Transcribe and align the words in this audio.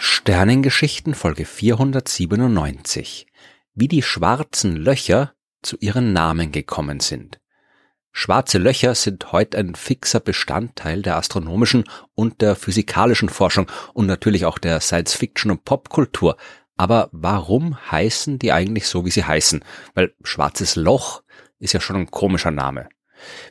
Sternengeschichten 0.00 1.12
Folge 1.12 1.44
497 1.44 3.26
Wie 3.74 3.88
die 3.88 4.02
schwarzen 4.02 4.76
Löcher 4.76 5.32
zu 5.60 5.76
ihren 5.80 6.12
Namen 6.12 6.52
gekommen 6.52 7.00
sind. 7.00 7.40
Schwarze 8.12 8.58
Löcher 8.58 8.94
sind 8.94 9.32
heute 9.32 9.58
ein 9.58 9.74
fixer 9.74 10.20
Bestandteil 10.20 11.02
der 11.02 11.16
astronomischen 11.16 11.82
und 12.14 12.42
der 12.42 12.54
physikalischen 12.54 13.28
Forschung 13.28 13.68
und 13.92 14.06
natürlich 14.06 14.44
auch 14.44 14.58
der 14.58 14.78
Science-Fiction 14.78 15.50
und 15.50 15.64
Popkultur. 15.64 16.36
Aber 16.76 17.08
warum 17.10 17.76
heißen 17.90 18.38
die 18.38 18.52
eigentlich 18.52 18.86
so, 18.86 19.04
wie 19.04 19.10
sie 19.10 19.24
heißen? 19.24 19.64
Weil 19.94 20.14
schwarzes 20.22 20.76
Loch 20.76 21.24
ist 21.58 21.72
ja 21.72 21.80
schon 21.80 21.96
ein 21.96 22.10
komischer 22.12 22.52
Name. 22.52 22.88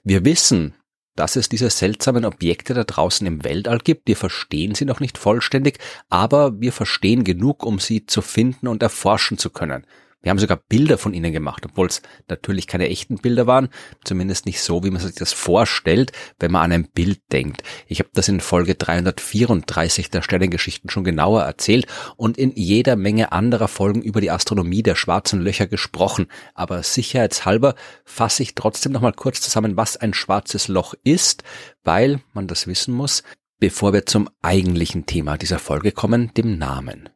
Wir 0.05 0.23
wissen, 0.23 0.75
dass 1.17 1.35
es 1.35 1.49
diese 1.49 1.69
seltsamen 1.69 2.23
Objekte 2.23 2.73
da 2.73 2.85
draußen 2.85 3.27
im 3.27 3.43
Weltall 3.43 3.79
gibt. 3.79 4.07
Wir 4.07 4.15
verstehen 4.15 4.75
sie 4.75 4.85
noch 4.85 5.01
nicht 5.01 5.17
vollständig, 5.17 5.79
aber 6.09 6.61
wir 6.61 6.71
verstehen 6.71 7.23
genug, 7.25 7.65
um 7.65 7.79
sie 7.79 8.05
zu 8.05 8.21
finden 8.21 8.67
und 8.67 8.81
erforschen 8.81 9.37
zu 9.37 9.49
können. 9.49 9.85
Wir 10.27 10.31
haben 10.31 10.39
sogar 10.39 10.57
Bilder 10.57 10.97
von 10.97 11.13
ihnen 11.13 11.31
gemacht, 11.31 11.63
obwohl 11.65 11.87
es 11.87 12.01
natürlich 12.27 12.67
keine 12.67 12.89
echten 12.89 13.15
Bilder 13.15 13.47
waren, 13.47 13.69
zumindest 14.03 14.45
nicht 14.45 14.59
so, 14.59 14.83
wie 14.83 14.89
man 14.89 15.01
sich 15.01 15.15
das 15.15 15.31
vorstellt, 15.31 16.11
wenn 16.37 16.51
man 16.51 16.63
an 16.63 16.71
ein 16.73 16.89
Bild 16.91 17.21
denkt. 17.31 17.63
Ich 17.87 17.99
habe 17.99 18.09
das 18.13 18.27
in 18.27 18.41
Folge 18.41 18.75
334 18.75 20.09
der 20.09 20.21
Sternengeschichten 20.21 20.89
schon 20.89 21.05
genauer 21.05 21.43
erzählt 21.43 21.87
und 22.17 22.37
in 22.37 22.51
jeder 22.57 22.97
Menge 22.97 23.31
anderer 23.31 23.69
Folgen 23.69 24.01
über 24.01 24.19
die 24.19 24.29
Astronomie 24.29 24.83
der 24.83 24.95
schwarzen 24.95 25.39
Löcher 25.39 25.65
gesprochen. 25.65 26.27
Aber 26.53 26.83
sicherheitshalber 26.83 27.75
fasse 28.03 28.43
ich 28.43 28.53
trotzdem 28.53 28.91
nochmal 28.91 29.13
kurz 29.13 29.39
zusammen, 29.39 29.77
was 29.77 29.95
ein 29.95 30.13
schwarzes 30.13 30.67
Loch 30.67 30.93
ist, 31.05 31.43
weil 31.85 32.19
man 32.33 32.47
das 32.47 32.67
wissen 32.67 32.93
muss, 32.93 33.23
bevor 33.61 33.93
wir 33.93 34.05
zum 34.05 34.29
eigentlichen 34.41 35.05
Thema 35.05 35.37
dieser 35.37 35.59
Folge 35.59 35.93
kommen, 35.93 36.33
dem 36.33 36.57
Namen. 36.57 37.07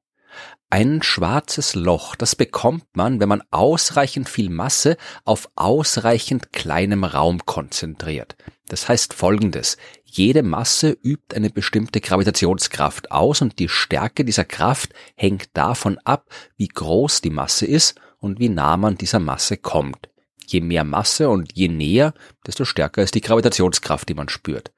Ein 0.73 1.03
schwarzes 1.03 1.75
Loch, 1.75 2.15
das 2.15 2.33
bekommt 2.33 2.85
man, 2.93 3.19
wenn 3.19 3.27
man 3.27 3.43
ausreichend 3.51 4.29
viel 4.29 4.49
Masse 4.49 4.95
auf 5.25 5.49
ausreichend 5.55 6.53
kleinem 6.53 7.03
Raum 7.03 7.45
konzentriert. 7.45 8.37
Das 8.69 8.87
heißt 8.87 9.13
folgendes. 9.13 9.75
Jede 10.05 10.43
Masse 10.43 10.97
übt 11.03 11.35
eine 11.35 11.49
bestimmte 11.49 11.99
Gravitationskraft 11.99 13.11
aus 13.11 13.41
und 13.41 13.59
die 13.59 13.67
Stärke 13.67 14.23
dieser 14.23 14.45
Kraft 14.45 14.93
hängt 15.15 15.49
davon 15.55 15.97
ab, 16.05 16.29
wie 16.55 16.69
groß 16.69 17.19
die 17.19 17.31
Masse 17.31 17.65
ist 17.65 17.99
und 18.19 18.39
wie 18.39 18.47
nah 18.47 18.77
man 18.77 18.97
dieser 18.97 19.19
Masse 19.19 19.57
kommt. 19.57 20.07
Je 20.47 20.61
mehr 20.61 20.85
Masse 20.85 21.29
und 21.29 21.51
je 21.51 21.67
näher, 21.67 22.13
desto 22.47 22.63
stärker 22.63 23.03
ist 23.03 23.15
die 23.15 23.21
Gravitationskraft, 23.21 24.07
die 24.07 24.13
man 24.13 24.29
spürt. 24.29 24.71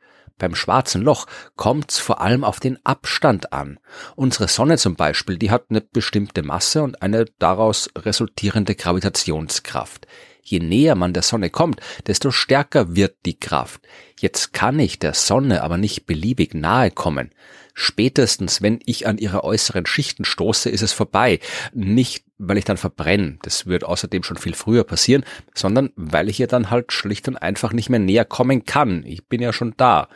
Beim 0.43 0.55
schwarzen 0.55 1.01
Loch 1.01 1.25
kommt's 1.55 1.99
vor 1.99 2.19
allem 2.19 2.43
auf 2.43 2.59
den 2.59 2.77
Abstand 2.85 3.53
an. 3.53 3.79
Unsere 4.17 4.49
Sonne 4.49 4.77
zum 4.77 4.95
Beispiel, 4.95 5.37
die 5.37 5.51
hat 5.51 5.67
eine 5.69 5.79
bestimmte 5.79 6.43
Masse 6.43 6.83
und 6.83 7.01
eine 7.01 7.27
daraus 7.39 7.89
resultierende 7.97 8.75
Gravitationskraft. 8.75 10.05
Je 10.41 10.59
näher 10.59 10.95
man 10.95 11.13
der 11.13 11.23
Sonne 11.23 11.49
kommt, 11.49 11.79
desto 12.07 12.31
stärker 12.31 12.93
wird 12.93 13.15
die 13.25 13.39
Kraft. 13.39 13.87
Jetzt 14.19 14.51
kann 14.51 14.79
ich 14.79 14.99
der 14.99 15.13
Sonne 15.13 15.63
aber 15.63 15.77
nicht 15.77 16.07
beliebig 16.07 16.53
nahe 16.53 16.91
kommen. 16.91 17.31
Spätestens, 17.73 18.61
wenn 18.61 18.81
ich 18.85 19.07
an 19.07 19.19
ihre 19.19 19.45
äußeren 19.45 19.85
Schichten 19.85 20.25
stoße, 20.25 20.69
ist 20.69 20.81
es 20.81 20.91
vorbei. 20.91 21.39
Nicht, 21.73 22.25
weil 22.47 22.57
ich 22.57 22.65
dann 22.65 22.77
verbrenne, 22.77 23.37
das 23.41 23.65
wird 23.65 23.83
außerdem 23.83 24.23
schon 24.23 24.37
viel 24.37 24.53
früher 24.53 24.83
passieren, 24.83 25.23
sondern 25.53 25.91
weil 25.95 26.29
ich 26.29 26.39
ihr 26.39 26.47
dann 26.47 26.69
halt 26.69 26.91
schlicht 26.91 27.27
und 27.27 27.37
einfach 27.37 27.73
nicht 27.73 27.89
mehr 27.89 27.99
näher 27.99 28.25
kommen 28.25 28.65
kann. 28.65 29.03
Ich 29.05 29.27
bin 29.27 29.41
ja 29.41 29.53
schon 29.53 29.73
da. 29.77 30.09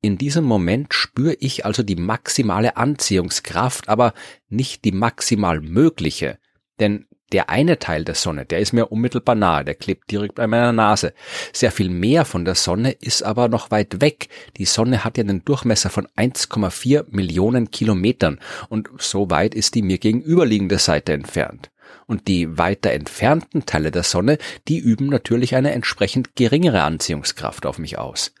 In 0.00 0.18
diesem 0.18 0.44
Moment 0.44 0.94
spüre 0.94 1.34
ich 1.38 1.64
also 1.64 1.82
die 1.82 1.96
maximale 1.96 2.76
Anziehungskraft, 2.76 3.88
aber 3.88 4.14
nicht 4.48 4.84
die 4.84 4.92
maximal 4.92 5.60
mögliche. 5.60 6.38
Denn 6.80 7.06
der 7.32 7.48
eine 7.48 7.78
Teil 7.78 8.04
der 8.04 8.14
Sonne, 8.14 8.44
der 8.44 8.60
ist 8.60 8.72
mir 8.72 8.86
unmittelbar 8.86 9.34
nahe, 9.34 9.64
der 9.64 9.74
klebt 9.74 10.10
direkt 10.10 10.34
bei 10.34 10.46
meiner 10.46 10.72
Nase. 10.72 11.14
Sehr 11.52 11.72
viel 11.72 11.88
mehr 11.88 12.24
von 12.24 12.44
der 12.44 12.54
Sonne 12.54 12.92
ist 12.92 13.22
aber 13.22 13.48
noch 13.48 13.70
weit 13.70 14.00
weg. 14.00 14.28
Die 14.58 14.66
Sonne 14.66 15.02
hat 15.02 15.16
ja 15.16 15.24
einen 15.24 15.44
Durchmesser 15.44 15.88
von 15.88 16.06
1,4 16.16 17.06
Millionen 17.08 17.70
Kilometern 17.70 18.38
und 18.68 18.90
so 18.98 19.30
weit 19.30 19.54
ist 19.54 19.74
die 19.74 19.82
mir 19.82 19.98
gegenüberliegende 19.98 20.78
Seite 20.78 21.14
entfernt. 21.14 21.71
Und 22.06 22.28
die 22.28 22.58
weiter 22.58 22.90
entfernten 22.90 23.66
Teile 23.66 23.90
der 23.90 24.02
Sonne, 24.02 24.38
die 24.68 24.78
üben 24.78 25.06
natürlich 25.06 25.54
eine 25.54 25.72
entsprechend 25.72 26.36
geringere 26.36 26.82
Anziehungskraft 26.82 27.66
auf 27.66 27.78
mich 27.78 27.98
aus. 27.98 28.34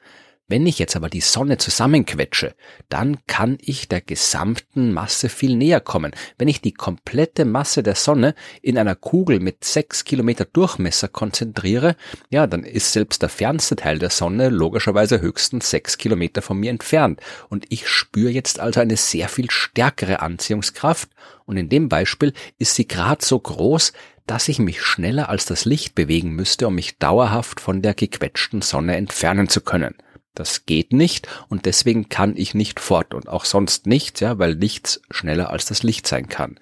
Wenn 0.52 0.66
ich 0.66 0.78
jetzt 0.78 0.96
aber 0.96 1.08
die 1.08 1.22
Sonne 1.22 1.56
zusammenquetsche, 1.56 2.54
dann 2.90 3.24
kann 3.26 3.56
ich 3.62 3.88
der 3.88 4.02
gesamten 4.02 4.92
Masse 4.92 5.30
viel 5.30 5.56
näher 5.56 5.80
kommen. 5.80 6.12
Wenn 6.36 6.46
ich 6.46 6.60
die 6.60 6.74
komplette 6.74 7.46
Masse 7.46 7.82
der 7.82 7.94
Sonne 7.94 8.34
in 8.60 8.76
einer 8.76 8.94
Kugel 8.94 9.40
mit 9.40 9.64
sechs 9.64 10.04
Kilometer 10.04 10.44
Durchmesser 10.44 11.08
konzentriere, 11.08 11.96
ja, 12.28 12.46
dann 12.46 12.64
ist 12.64 12.92
selbst 12.92 13.22
der 13.22 13.30
fernste 13.30 13.76
Teil 13.76 13.98
der 13.98 14.10
Sonne 14.10 14.50
logischerweise 14.50 15.22
höchstens 15.22 15.70
sechs 15.70 15.96
Kilometer 15.96 16.42
von 16.42 16.58
mir 16.58 16.68
entfernt. 16.68 17.22
Und 17.48 17.64
ich 17.70 17.88
spüre 17.88 18.28
jetzt 18.30 18.60
also 18.60 18.80
eine 18.80 18.98
sehr 18.98 19.30
viel 19.30 19.50
stärkere 19.50 20.20
Anziehungskraft. 20.20 21.08
Und 21.46 21.56
in 21.56 21.70
dem 21.70 21.88
Beispiel 21.88 22.34
ist 22.58 22.74
sie 22.74 22.86
gerade 22.86 23.24
so 23.24 23.38
groß, 23.38 23.94
dass 24.26 24.48
ich 24.48 24.58
mich 24.58 24.82
schneller 24.82 25.30
als 25.30 25.46
das 25.46 25.64
Licht 25.64 25.94
bewegen 25.94 26.32
müsste, 26.32 26.66
um 26.66 26.74
mich 26.74 26.98
dauerhaft 26.98 27.58
von 27.58 27.80
der 27.80 27.94
gequetschten 27.94 28.60
Sonne 28.60 28.96
entfernen 28.96 29.48
zu 29.48 29.62
können. 29.62 29.94
Das 30.34 30.64
geht 30.66 30.92
nicht 30.92 31.28
und 31.48 31.66
deswegen 31.66 32.08
kann 32.08 32.36
ich 32.36 32.54
nicht 32.54 32.80
fort 32.80 33.14
und 33.14 33.28
auch 33.28 33.44
sonst 33.44 33.86
nichts, 33.86 34.20
ja, 34.20 34.38
weil 34.38 34.54
nichts 34.54 35.02
schneller 35.10 35.50
als 35.50 35.66
das 35.66 35.82
Licht 35.82 36.06
sein 36.06 36.28
kann. 36.28 36.58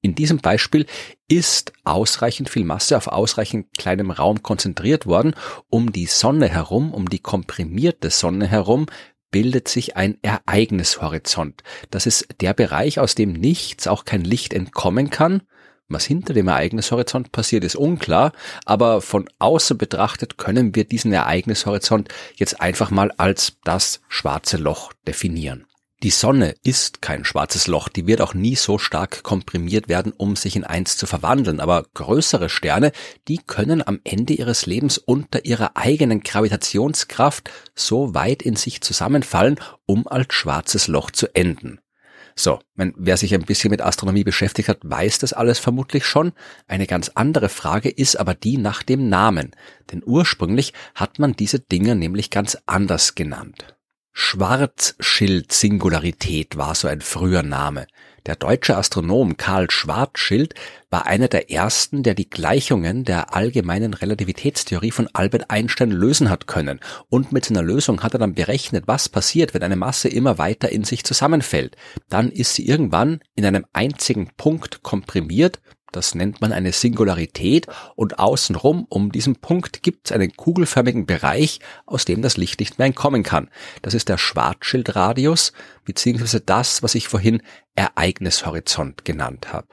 In 0.00 0.14
diesem 0.14 0.38
Beispiel 0.38 0.86
ist 1.26 1.72
ausreichend 1.82 2.48
viel 2.48 2.64
Masse 2.64 2.96
auf 2.96 3.08
ausreichend 3.08 3.76
kleinem 3.76 4.12
Raum 4.12 4.44
konzentriert 4.44 5.06
worden. 5.06 5.34
Um 5.68 5.90
die 5.90 6.06
Sonne 6.06 6.48
herum, 6.48 6.94
um 6.94 7.08
die 7.08 7.18
komprimierte 7.18 8.10
Sonne 8.10 8.46
herum, 8.46 8.86
bildet 9.32 9.66
sich 9.66 9.96
ein 9.96 10.16
Ereignishorizont. 10.22 11.64
Das 11.90 12.06
ist 12.06 12.28
der 12.40 12.54
Bereich, 12.54 13.00
aus 13.00 13.16
dem 13.16 13.32
nichts, 13.32 13.88
auch 13.88 14.04
kein 14.04 14.22
Licht 14.22 14.52
entkommen 14.52 15.10
kann 15.10 15.42
was 15.88 16.04
hinter 16.04 16.34
dem 16.34 16.48
Ereignishorizont 16.48 17.32
passiert, 17.32 17.64
ist 17.64 17.76
unklar, 17.76 18.32
aber 18.64 19.00
von 19.00 19.28
außen 19.38 19.78
betrachtet 19.78 20.38
können 20.38 20.74
wir 20.74 20.84
diesen 20.84 21.12
Ereignishorizont 21.12 22.08
jetzt 22.36 22.60
einfach 22.60 22.90
mal 22.90 23.10
als 23.16 23.56
das 23.64 24.00
schwarze 24.08 24.58
Loch 24.58 24.92
definieren. 25.06 25.64
Die 26.04 26.10
Sonne 26.10 26.54
ist 26.62 27.02
kein 27.02 27.24
schwarzes 27.24 27.66
Loch, 27.66 27.88
die 27.88 28.06
wird 28.06 28.20
auch 28.20 28.32
nie 28.32 28.54
so 28.54 28.78
stark 28.78 29.24
komprimiert 29.24 29.88
werden, 29.88 30.12
um 30.16 30.36
sich 30.36 30.54
in 30.54 30.62
eins 30.62 30.96
zu 30.96 31.06
verwandeln, 31.06 31.58
aber 31.58 31.86
größere 31.94 32.48
Sterne, 32.48 32.92
die 33.26 33.38
können 33.38 33.84
am 33.84 33.98
Ende 34.04 34.34
ihres 34.34 34.66
Lebens 34.66 34.98
unter 34.98 35.44
ihrer 35.44 35.76
eigenen 35.76 36.20
Gravitationskraft 36.20 37.50
so 37.74 38.14
weit 38.14 38.42
in 38.42 38.54
sich 38.54 38.80
zusammenfallen, 38.80 39.58
um 39.86 40.06
als 40.06 40.34
schwarzes 40.34 40.86
Loch 40.86 41.10
zu 41.10 41.34
enden. 41.34 41.80
So, 42.38 42.60
wenn, 42.76 42.94
wer 42.96 43.16
sich 43.16 43.34
ein 43.34 43.42
bisschen 43.42 43.72
mit 43.72 43.82
Astronomie 43.82 44.22
beschäftigt 44.22 44.68
hat, 44.68 44.78
weiß 44.82 45.18
das 45.18 45.32
alles 45.32 45.58
vermutlich 45.58 46.06
schon. 46.06 46.30
Eine 46.68 46.86
ganz 46.86 47.10
andere 47.16 47.48
Frage 47.48 47.88
ist 47.88 48.14
aber 48.14 48.34
die 48.34 48.58
nach 48.58 48.84
dem 48.84 49.08
Namen. 49.08 49.56
Denn 49.90 50.04
ursprünglich 50.06 50.72
hat 50.94 51.18
man 51.18 51.32
diese 51.32 51.58
Dinge 51.58 51.96
nämlich 51.96 52.30
ganz 52.30 52.56
anders 52.64 53.16
genannt. 53.16 53.74
Schwarzschild-Singularität 54.12 56.56
war 56.56 56.76
so 56.76 56.86
ein 56.86 57.00
früher 57.00 57.42
Name. 57.42 57.88
Der 58.28 58.36
deutsche 58.36 58.76
Astronom 58.76 59.38
Karl 59.38 59.70
Schwarzschild 59.70 60.54
war 60.90 61.06
einer 61.06 61.28
der 61.28 61.50
ersten, 61.50 62.02
der 62.02 62.12
die 62.12 62.28
Gleichungen 62.28 63.04
der 63.04 63.34
allgemeinen 63.34 63.94
Relativitätstheorie 63.94 64.90
von 64.90 65.08
Albert 65.14 65.50
Einstein 65.50 65.90
lösen 65.90 66.28
hat 66.28 66.46
können. 66.46 66.78
Und 67.08 67.32
mit 67.32 67.46
seiner 67.46 67.62
Lösung 67.62 68.02
hat 68.02 68.12
er 68.12 68.18
dann 68.18 68.34
berechnet, 68.34 68.84
was 68.86 69.08
passiert, 69.08 69.54
wenn 69.54 69.62
eine 69.62 69.76
Masse 69.76 70.08
immer 70.08 70.36
weiter 70.36 70.68
in 70.68 70.84
sich 70.84 71.04
zusammenfällt. 71.04 71.78
Dann 72.10 72.30
ist 72.30 72.52
sie 72.52 72.68
irgendwann 72.68 73.20
in 73.34 73.46
einem 73.46 73.64
einzigen 73.72 74.28
Punkt 74.36 74.82
komprimiert 74.82 75.58
das 75.92 76.14
nennt 76.14 76.40
man 76.40 76.52
eine 76.52 76.72
Singularität 76.72 77.66
und 77.94 78.18
außenrum 78.18 78.86
um 78.88 79.10
diesen 79.10 79.36
Punkt 79.36 79.82
gibt 79.82 80.06
es 80.06 80.12
einen 80.12 80.34
kugelförmigen 80.36 81.06
Bereich, 81.06 81.60
aus 81.86 82.04
dem 82.04 82.22
das 82.22 82.36
Licht 82.36 82.60
nicht 82.60 82.78
mehr 82.78 82.86
entkommen 82.86 83.22
kann. 83.22 83.48
Das 83.82 83.94
ist 83.94 84.08
der 84.08 84.18
Schwarzschildradius, 84.18 85.52
beziehungsweise 85.84 86.40
das, 86.40 86.82
was 86.82 86.94
ich 86.94 87.08
vorhin 87.08 87.42
Ereignishorizont 87.74 89.04
genannt 89.04 89.52
habe. 89.52 89.68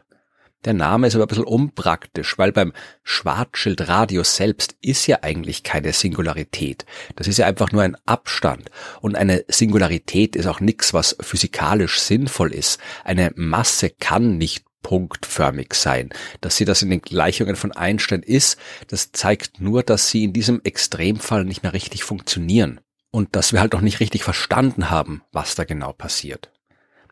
Der 0.65 0.73
Name 0.73 1.05
ist 1.05 1.13
aber 1.13 1.25
ein 1.25 1.27
bisschen 1.27 1.43
unpraktisch, 1.43 2.39
weil 2.39 2.51
beim 2.51 2.73
Schwarzschildradius 3.03 4.35
selbst 4.35 4.75
ist 4.81 5.05
ja 5.05 5.19
eigentlich 5.21 5.61
keine 5.61 5.93
Singularität. 5.93 6.87
Das 7.15 7.27
ist 7.27 7.37
ja 7.37 7.45
einfach 7.45 7.71
nur 7.71 7.83
ein 7.83 7.95
Abstand. 8.07 8.71
Und 8.99 9.15
eine 9.15 9.45
Singularität 9.47 10.35
ist 10.35 10.47
auch 10.47 10.59
nichts, 10.59 10.91
was 10.91 11.17
physikalisch 11.19 11.99
sinnvoll 11.99 12.51
ist. 12.51 12.79
Eine 13.03 13.31
Masse 13.35 13.91
kann 13.91 14.39
nicht 14.39 14.65
punktförmig 14.85 15.73
sein. 15.73 16.11
Dass 16.41 16.57
sie 16.57 16.65
das 16.65 16.83
in 16.83 16.91
den 16.91 17.01
Gleichungen 17.01 17.55
von 17.55 17.71
Einstein 17.71 18.21
ist, 18.21 18.59
das 18.87 19.11
zeigt 19.11 19.59
nur, 19.59 19.81
dass 19.81 20.11
sie 20.11 20.23
in 20.23 20.31
diesem 20.31 20.61
Extremfall 20.63 21.43
nicht 21.43 21.63
mehr 21.63 21.73
richtig 21.73 22.03
funktionieren. 22.03 22.79
Und 23.09 23.35
dass 23.35 23.51
wir 23.51 23.61
halt 23.61 23.73
auch 23.73 23.81
nicht 23.81 23.99
richtig 23.99 24.23
verstanden 24.23 24.91
haben, 24.91 25.23
was 25.31 25.55
da 25.55 25.63
genau 25.63 25.91
passiert. 25.91 26.51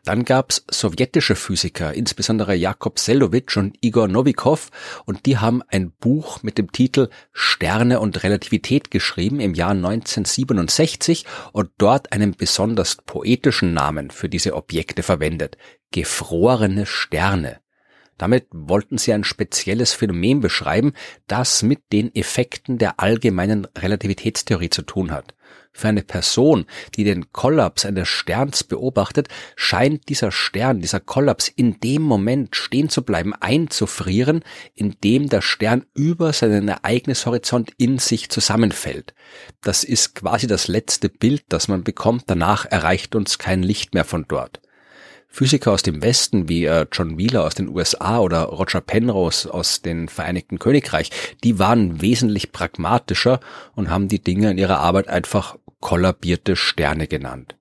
Dann 0.04 0.24
gab's 0.24 0.64
sowjetische 0.70 1.34
Physiker, 1.34 1.94
insbesondere 1.94 2.54
Jakob 2.54 3.00
Seldowitsch 3.00 3.56
und 3.56 3.76
Igor 3.80 4.06
Novikov, 4.06 4.70
und 5.04 5.26
die 5.26 5.38
haben 5.38 5.62
ein 5.66 5.90
Buch 5.90 6.44
mit 6.44 6.58
dem 6.58 6.70
Titel 6.70 7.08
Sterne 7.32 7.98
und 7.98 8.22
Relativität 8.22 8.92
geschrieben 8.92 9.40
im 9.40 9.54
Jahr 9.54 9.70
1967 9.70 11.24
und 11.52 11.70
dort 11.78 12.12
einen 12.12 12.36
besonders 12.36 12.96
poetischen 12.96 13.74
Namen 13.74 14.12
für 14.12 14.28
diese 14.28 14.54
Objekte 14.54 15.02
verwendet. 15.02 15.56
Gefrorene 15.90 16.86
Sterne. 16.86 17.63
Damit 18.18 18.46
wollten 18.52 18.98
sie 18.98 19.12
ein 19.12 19.24
spezielles 19.24 19.92
Phänomen 19.92 20.40
beschreiben, 20.40 20.92
das 21.26 21.62
mit 21.62 21.80
den 21.92 22.14
Effekten 22.14 22.78
der 22.78 23.00
allgemeinen 23.00 23.66
Relativitätstheorie 23.76 24.70
zu 24.70 24.82
tun 24.82 25.10
hat. 25.10 25.34
Für 25.76 25.88
eine 25.88 26.02
Person, 26.02 26.66
die 26.94 27.02
den 27.02 27.32
Kollaps 27.32 27.84
eines 27.84 28.06
Sterns 28.08 28.62
beobachtet, 28.62 29.28
scheint 29.56 30.08
dieser 30.08 30.30
Stern, 30.30 30.80
dieser 30.80 31.00
Kollaps 31.00 31.48
in 31.48 31.80
dem 31.80 32.02
Moment 32.02 32.54
stehen 32.54 32.88
zu 32.88 33.02
bleiben, 33.02 33.34
einzufrieren, 33.34 34.44
in 34.74 34.94
dem 35.02 35.28
der 35.28 35.42
Stern 35.42 35.84
über 35.92 36.32
seinen 36.32 36.68
Ereignishorizont 36.68 37.72
in 37.76 37.98
sich 37.98 38.30
zusammenfällt. 38.30 39.14
Das 39.62 39.82
ist 39.82 40.14
quasi 40.14 40.46
das 40.46 40.68
letzte 40.68 41.08
Bild, 41.08 41.42
das 41.48 41.66
man 41.66 41.82
bekommt, 41.82 42.24
danach 42.28 42.66
erreicht 42.66 43.16
uns 43.16 43.38
kein 43.38 43.64
Licht 43.64 43.94
mehr 43.94 44.04
von 44.04 44.26
dort. 44.28 44.60
Physiker 45.34 45.72
aus 45.72 45.82
dem 45.82 46.00
Westen 46.00 46.48
wie 46.48 46.64
äh, 46.64 46.86
John 46.92 47.18
Wheeler 47.18 47.42
aus 47.42 47.56
den 47.56 47.68
USA 47.68 48.20
oder 48.20 48.44
Roger 48.44 48.80
Penrose 48.80 49.52
aus 49.52 49.82
den 49.82 50.06
Vereinigten 50.08 50.60
Königreich, 50.60 51.10
die 51.42 51.58
waren 51.58 52.00
wesentlich 52.00 52.52
pragmatischer 52.52 53.40
und 53.74 53.90
haben 53.90 54.06
die 54.06 54.22
Dinge 54.22 54.52
in 54.52 54.58
ihrer 54.58 54.78
Arbeit 54.78 55.08
einfach 55.08 55.56
kollabierte 55.80 56.54
Sterne 56.54 57.08
genannt. 57.08 57.56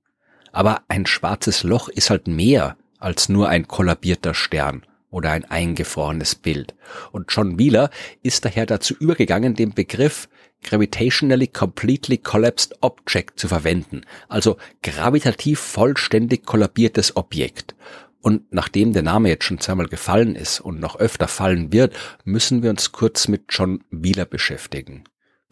Aber 0.52 0.84
ein 0.88 1.08
schwarzes 1.08 1.64
Loch 1.64 1.90
ist 1.90 2.12
halt 2.12 2.28
mehr 2.28 2.78
als 3.00 3.28
nur 3.28 3.50
ein 3.50 3.68
kollabierter 3.68 4.36
Stern 4.36 4.86
oder 5.10 5.32
ein 5.32 5.44
eingefrorenes 5.44 6.36
Bild. 6.36 6.76
Und 7.12 7.26
John 7.30 7.58
Wheeler 7.58 7.90
ist 8.22 8.46
daher 8.46 8.68
dazu 8.68 8.94
übergegangen, 8.94 9.56
den 9.56 9.74
Begriff 9.74 10.30
gravitationally 10.64 11.48
completely 11.48 12.18
collapsed 12.18 12.76
object 12.82 13.40
zu 13.40 13.48
verwenden, 13.48 14.02
also 14.30 14.58
gravitativ 14.82 15.60
vollständig 15.60 16.46
kollabiertes 16.46 17.16
Objekt. 17.16 17.76
Und 18.22 18.54
nachdem 18.54 18.94
der 18.94 19.04
Name 19.04 19.30
jetzt 19.30 19.44
schon 19.44 19.60
zweimal 19.60 19.88
gefallen 19.88 20.36
ist 20.36 20.62
und 20.62 20.80
noch 20.80 20.96
öfter 20.96 21.28
fallen 21.28 21.74
wird, 21.74 21.94
müssen 22.24 22.64
wir 22.64 22.70
uns 22.70 22.94
kurz 22.94 23.28
mit 23.28 23.46
John 23.50 23.84
Wheeler 23.92 24.26
beschäftigen. 24.26 25.04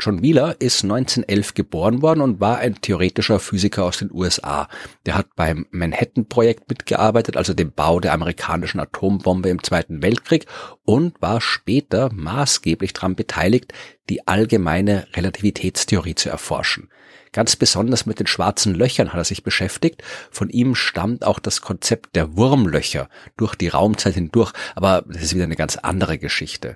John 0.04 0.24
Wheeler 0.24 0.56
ist 0.60 0.84
1911 0.84 1.54
geboren 1.54 2.02
worden 2.02 2.22
und 2.22 2.40
war 2.40 2.58
ein 2.58 2.82
theoretischer 2.82 3.40
Physiker 3.40 3.84
aus 3.84 4.00
den 4.00 4.12
USA. 4.12 4.68
Der 5.06 5.14
hat 5.14 5.36
beim 5.36 5.68
Manhattan-Projekt 5.70 6.68
mitgearbeitet, 6.70 7.38
also 7.38 7.54
dem 7.54 7.72
Bau 7.72 8.00
der 8.00 8.14
amerikanischen 8.14 8.80
Atombombe 8.80 9.50
im 9.50 9.64
Zweiten 9.64 10.02
Weltkrieg 10.02 10.48
und 10.86 11.22
war 11.22 11.40
später 11.40 12.10
maßgeblich 12.12 12.94
daran 12.94 13.16
beteiligt, 13.16 13.74
die 14.10 14.28
allgemeine 14.28 15.06
Relativitätstheorie 15.14 16.16
zu 16.16 16.30
erforschen. 16.30 16.90
Ganz 17.32 17.56
besonders 17.56 18.08
mit 18.08 18.20
den 18.20 18.28
schwarzen 18.28 18.74
Löchern 18.74 19.14
hat 19.14 19.20
er 19.20 19.24
sich 19.24 19.44
beschäftigt. 19.44 20.02
Von 20.32 20.50
ihm 20.50 20.74
stammt 20.74 21.24
auch 21.24 21.38
das 21.38 21.62
Konzept 21.62 22.16
der 22.16 22.36
Wurmlöcher 22.36 23.08
durch 23.38 23.54
die 23.54 23.68
Raumzeit 23.68 24.16
hindurch, 24.16 24.52
aber 24.76 25.04
das 25.08 25.22
ist 25.22 25.36
wieder 25.36 25.44
eine 25.44 25.56
ganz 25.56 25.78
andere 25.78 26.18
Geschichte. 26.18 26.76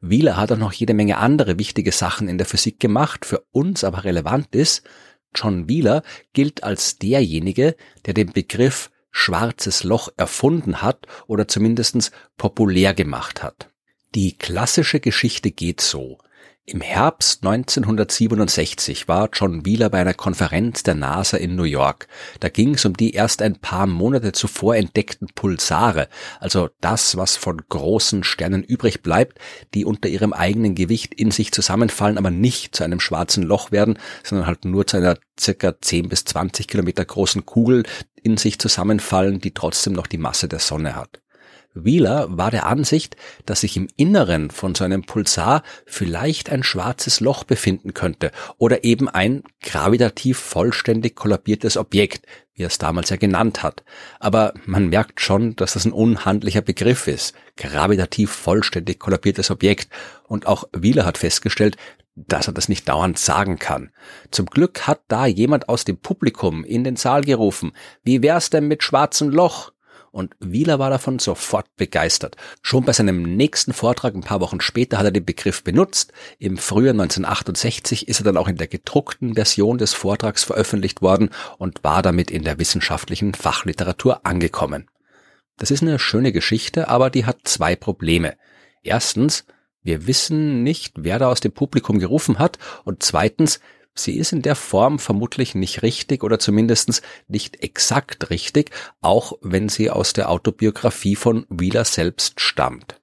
Wheeler 0.00 0.36
hat 0.36 0.50
auch 0.50 0.56
noch 0.56 0.72
jede 0.72 0.94
Menge 0.94 1.18
andere 1.18 1.58
wichtige 1.58 1.92
Sachen 1.92 2.28
in 2.28 2.38
der 2.38 2.46
Physik 2.46 2.80
gemacht, 2.80 3.26
für 3.26 3.44
uns 3.52 3.84
aber 3.84 4.04
relevant 4.04 4.54
ist, 4.54 4.82
John 5.34 5.68
Wheeler 5.68 6.02
gilt 6.32 6.64
als 6.64 6.98
derjenige, 6.98 7.76
der 8.06 8.14
den 8.14 8.32
Begriff 8.32 8.90
schwarzes 9.10 9.84
Loch 9.84 10.08
erfunden 10.16 10.82
hat 10.82 11.06
oder 11.26 11.48
zumindestens 11.48 12.10
populär 12.36 12.94
gemacht 12.94 13.42
hat. 13.42 13.70
Die 14.14 14.36
klassische 14.36 15.00
Geschichte 15.00 15.50
geht 15.50 15.80
so. 15.80 16.18
Im 16.72 16.82
Herbst 16.82 17.44
1967 17.44 19.08
war 19.08 19.28
John 19.32 19.66
Wheeler 19.66 19.90
bei 19.90 19.98
einer 19.98 20.14
Konferenz 20.14 20.84
der 20.84 20.94
NASA 20.94 21.36
in 21.36 21.56
New 21.56 21.64
York. 21.64 22.06
Da 22.38 22.48
ging 22.48 22.74
es 22.74 22.84
um 22.84 22.96
die 22.96 23.12
erst 23.12 23.42
ein 23.42 23.56
paar 23.56 23.88
Monate 23.88 24.30
zuvor 24.30 24.76
entdeckten 24.76 25.26
Pulsare, 25.34 26.08
also 26.38 26.68
das, 26.80 27.16
was 27.16 27.36
von 27.36 27.60
großen 27.68 28.22
Sternen 28.22 28.62
übrig 28.62 29.02
bleibt, 29.02 29.40
die 29.74 29.84
unter 29.84 30.08
ihrem 30.08 30.32
eigenen 30.32 30.76
Gewicht 30.76 31.12
in 31.12 31.32
sich 31.32 31.50
zusammenfallen, 31.50 32.18
aber 32.18 32.30
nicht 32.30 32.76
zu 32.76 32.84
einem 32.84 33.00
schwarzen 33.00 33.42
Loch 33.42 33.72
werden, 33.72 33.98
sondern 34.22 34.46
halt 34.46 34.64
nur 34.64 34.86
zu 34.86 34.98
einer 34.98 35.18
circa 35.40 35.74
10 35.80 36.08
bis 36.08 36.24
20 36.24 36.68
Kilometer 36.68 37.04
großen 37.04 37.46
Kugel 37.46 37.82
in 38.22 38.36
sich 38.36 38.60
zusammenfallen, 38.60 39.40
die 39.40 39.54
trotzdem 39.54 39.94
noch 39.94 40.06
die 40.06 40.18
Masse 40.18 40.46
der 40.46 40.60
Sonne 40.60 40.94
hat. 40.94 41.20
Wheeler 41.74 42.26
war 42.36 42.50
der 42.50 42.66
Ansicht, 42.66 43.16
dass 43.46 43.60
sich 43.60 43.76
im 43.76 43.88
Inneren 43.96 44.50
von 44.50 44.74
so 44.74 44.82
einem 44.82 45.02
Pulsar 45.02 45.62
vielleicht 45.86 46.50
ein 46.50 46.64
schwarzes 46.64 47.20
Loch 47.20 47.44
befinden 47.44 47.94
könnte 47.94 48.32
oder 48.58 48.82
eben 48.82 49.08
ein 49.08 49.44
gravitativ 49.62 50.38
vollständig 50.38 51.14
kollabiertes 51.14 51.76
Objekt, 51.76 52.26
wie 52.54 52.64
er 52.64 52.68
es 52.68 52.78
damals 52.78 53.10
ja 53.10 53.16
genannt 53.16 53.62
hat. 53.62 53.84
Aber 54.18 54.52
man 54.66 54.88
merkt 54.88 55.20
schon, 55.20 55.54
dass 55.54 55.74
das 55.74 55.84
ein 55.84 55.92
unhandlicher 55.92 56.62
Begriff 56.62 57.06
ist. 57.06 57.34
Gravitativ 57.56 58.30
vollständig 58.30 58.98
kollabiertes 58.98 59.50
Objekt. 59.50 59.90
Und 60.26 60.46
auch 60.46 60.64
Wheeler 60.72 61.06
hat 61.06 61.18
festgestellt, 61.18 61.76
dass 62.16 62.48
er 62.48 62.52
das 62.52 62.68
nicht 62.68 62.88
dauernd 62.88 63.18
sagen 63.18 63.58
kann. 63.58 63.90
Zum 64.30 64.46
Glück 64.46 64.86
hat 64.88 65.02
da 65.08 65.26
jemand 65.26 65.68
aus 65.68 65.84
dem 65.84 65.98
Publikum 65.98 66.64
in 66.64 66.82
den 66.82 66.96
Saal 66.96 67.22
gerufen, 67.22 67.72
wie 68.02 68.22
wär's 68.22 68.50
denn 68.50 68.66
mit 68.66 68.82
schwarzem 68.82 69.30
Loch? 69.30 69.72
Und 70.12 70.34
Wieler 70.40 70.78
war 70.78 70.90
davon 70.90 71.18
sofort 71.18 71.66
begeistert. 71.76 72.36
Schon 72.62 72.84
bei 72.84 72.92
seinem 72.92 73.36
nächsten 73.36 73.72
Vortrag 73.72 74.14
ein 74.14 74.22
paar 74.22 74.40
Wochen 74.40 74.60
später 74.60 74.98
hat 74.98 75.04
er 75.04 75.12
den 75.12 75.24
Begriff 75.24 75.62
benutzt. 75.62 76.12
Im 76.38 76.58
Frühjahr 76.58 76.94
1968 76.94 78.08
ist 78.08 78.20
er 78.20 78.24
dann 78.24 78.36
auch 78.36 78.48
in 78.48 78.56
der 78.56 78.66
gedruckten 78.66 79.34
Version 79.34 79.78
des 79.78 79.92
Vortrags 79.92 80.42
veröffentlicht 80.42 81.00
worden 81.00 81.30
und 81.58 81.84
war 81.84 82.02
damit 82.02 82.30
in 82.30 82.42
der 82.42 82.58
wissenschaftlichen 82.58 83.34
Fachliteratur 83.34 84.26
angekommen. 84.26 84.88
Das 85.56 85.70
ist 85.70 85.82
eine 85.82 85.98
schöne 85.98 86.32
Geschichte, 86.32 86.88
aber 86.88 87.10
die 87.10 87.26
hat 87.26 87.40
zwei 87.44 87.76
Probleme. 87.76 88.34
Erstens, 88.82 89.44
wir 89.82 90.06
wissen 90.06 90.62
nicht, 90.62 90.94
wer 90.96 91.18
da 91.18 91.28
aus 91.28 91.40
dem 91.40 91.52
Publikum 91.52 91.98
gerufen 91.98 92.38
hat 92.38 92.58
und 92.84 93.02
zweitens, 93.02 93.60
Sie 93.94 94.16
ist 94.16 94.32
in 94.32 94.42
der 94.42 94.56
Form 94.56 94.98
vermutlich 94.98 95.54
nicht 95.54 95.82
richtig 95.82 96.22
oder 96.22 96.38
zumindest 96.38 97.02
nicht 97.28 97.62
exakt 97.62 98.30
richtig, 98.30 98.70
auch 99.00 99.34
wenn 99.42 99.68
sie 99.68 99.90
aus 99.90 100.12
der 100.12 100.30
Autobiografie 100.30 101.16
von 101.16 101.46
Wheeler 101.50 101.84
selbst 101.84 102.40
stammt. 102.40 103.00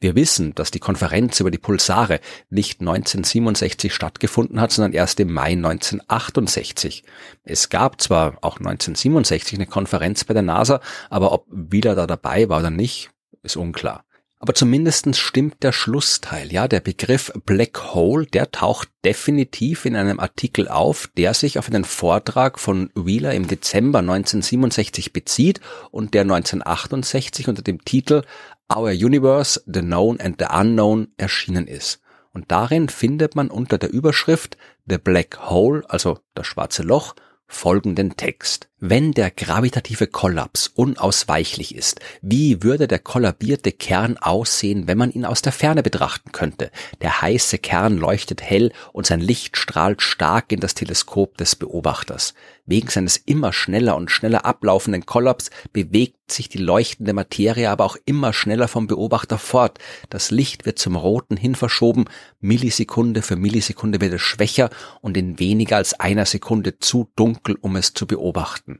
Wir 0.00 0.16
wissen, 0.16 0.54
dass 0.54 0.72
die 0.72 0.80
Konferenz 0.80 1.38
über 1.38 1.52
die 1.52 1.58
Pulsare 1.58 2.20
nicht 2.50 2.80
1967 2.80 3.94
stattgefunden 3.94 4.60
hat, 4.60 4.72
sondern 4.72 4.94
erst 4.94 5.20
im 5.20 5.32
Mai 5.32 5.52
1968. 5.52 7.04
Es 7.44 7.68
gab 7.68 8.00
zwar 8.00 8.38
auch 8.40 8.58
1967 8.58 9.54
eine 9.54 9.66
Konferenz 9.66 10.24
bei 10.24 10.34
der 10.34 10.42
NASA, 10.42 10.80
aber 11.08 11.32
ob 11.32 11.46
Wheeler 11.50 11.94
da 11.94 12.08
dabei 12.08 12.48
war 12.48 12.60
oder 12.60 12.70
nicht, 12.70 13.10
ist 13.44 13.56
unklar. 13.56 14.04
Aber 14.42 14.54
zumindestens 14.54 15.20
stimmt 15.20 15.62
der 15.62 15.70
Schlussteil, 15.70 16.52
ja, 16.52 16.66
der 16.66 16.80
Begriff 16.80 17.32
Black 17.46 17.94
Hole, 17.94 18.26
der 18.26 18.50
taucht 18.50 18.88
definitiv 19.04 19.84
in 19.84 19.94
einem 19.94 20.18
Artikel 20.18 20.66
auf, 20.66 21.08
der 21.16 21.32
sich 21.32 21.60
auf 21.60 21.68
einen 21.68 21.84
Vortrag 21.84 22.58
von 22.58 22.90
Wheeler 22.96 23.34
im 23.34 23.46
Dezember 23.46 24.00
1967 24.00 25.12
bezieht 25.12 25.60
und 25.92 26.12
der 26.12 26.22
1968 26.22 27.46
unter 27.46 27.62
dem 27.62 27.84
Titel 27.84 28.22
Our 28.68 28.90
Universe, 28.90 29.62
the 29.64 29.80
Known 29.80 30.20
and 30.20 30.40
the 30.40 30.52
Unknown 30.52 31.12
erschienen 31.18 31.68
ist. 31.68 32.00
Und 32.32 32.50
darin 32.50 32.88
findet 32.88 33.36
man 33.36 33.48
unter 33.48 33.78
der 33.78 33.92
Überschrift 33.92 34.56
The 34.86 34.98
Black 34.98 35.50
Hole, 35.50 35.84
also 35.88 36.18
das 36.34 36.48
schwarze 36.48 36.82
Loch, 36.82 37.14
folgenden 37.46 38.16
Text. 38.16 38.71
Wenn 38.84 39.12
der 39.12 39.30
gravitative 39.30 40.08
Kollaps 40.08 40.66
unausweichlich 40.66 41.76
ist, 41.76 42.00
wie 42.20 42.64
würde 42.64 42.88
der 42.88 42.98
kollabierte 42.98 43.70
Kern 43.70 44.18
aussehen, 44.18 44.88
wenn 44.88 44.98
man 44.98 45.12
ihn 45.12 45.24
aus 45.24 45.40
der 45.40 45.52
Ferne 45.52 45.84
betrachten 45.84 46.32
könnte? 46.32 46.72
Der 47.00 47.22
heiße 47.22 47.58
Kern 47.58 47.96
leuchtet 47.96 48.42
hell 48.42 48.72
und 48.92 49.06
sein 49.06 49.20
Licht 49.20 49.56
strahlt 49.56 50.02
stark 50.02 50.50
in 50.50 50.58
das 50.58 50.74
Teleskop 50.74 51.38
des 51.38 51.54
Beobachters. 51.54 52.34
Wegen 52.66 52.88
seines 52.88 53.18
immer 53.18 53.52
schneller 53.52 53.94
und 53.94 54.10
schneller 54.10 54.44
ablaufenden 54.46 55.06
Kollaps 55.06 55.50
bewegt 55.72 56.32
sich 56.32 56.48
die 56.48 56.58
leuchtende 56.58 57.12
Materie 57.12 57.70
aber 57.70 57.84
auch 57.84 57.96
immer 58.04 58.32
schneller 58.32 58.66
vom 58.66 58.86
Beobachter 58.86 59.38
fort. 59.38 59.78
Das 60.10 60.30
Licht 60.30 60.66
wird 60.66 60.78
zum 60.78 60.96
Roten 60.96 61.36
hin 61.36 61.54
verschoben, 61.54 62.06
Millisekunde 62.40 63.22
für 63.22 63.36
Millisekunde 63.36 64.00
wird 64.00 64.14
es 64.14 64.22
schwächer 64.22 64.70
und 65.00 65.16
in 65.16 65.38
weniger 65.38 65.76
als 65.76 65.98
einer 66.00 66.26
Sekunde 66.26 66.78
zu 66.78 67.10
dunkel, 67.14 67.56
um 67.60 67.76
es 67.76 67.94
zu 67.94 68.06
beobachten. 68.06 68.71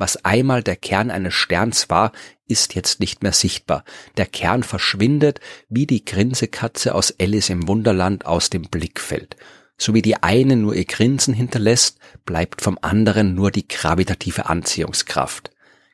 Was 0.00 0.24
einmal 0.24 0.62
der 0.62 0.76
Kern 0.76 1.10
eines 1.10 1.34
Sterns 1.34 1.90
war, 1.90 2.12
ist 2.48 2.74
jetzt 2.74 3.00
nicht 3.00 3.22
mehr 3.22 3.34
sichtbar. 3.34 3.84
Der 4.16 4.24
Kern 4.24 4.62
verschwindet, 4.62 5.40
wie 5.68 5.86
die 5.86 6.06
Grinsekatze 6.06 6.94
aus 6.94 7.14
Alice 7.20 7.50
im 7.50 7.68
Wunderland 7.68 8.24
aus 8.24 8.48
dem 8.48 8.62
Blickfeld. 8.62 9.36
So 9.76 9.92
wie 9.92 10.00
die 10.00 10.22
eine 10.22 10.56
nur 10.56 10.74
ihr 10.74 10.86
Grinsen 10.86 11.34
hinterlässt, 11.34 11.98
bleibt 12.24 12.62
vom 12.62 12.78
anderen 12.80 13.34
nur 13.34 13.50
die 13.50 13.68
gravitative 13.68 14.46
Anziehungskraft. 14.46 15.50